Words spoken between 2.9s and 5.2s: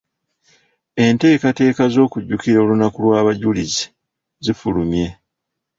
lw’abajulizi zifulumye.